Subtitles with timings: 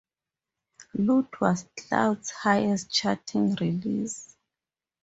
[0.95, 4.35] "Loot" was Clouds highest charting release.